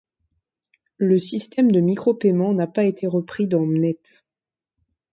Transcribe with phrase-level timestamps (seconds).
[0.97, 3.99] Le système de micro-paiement n'a pas été repris dans Mnet.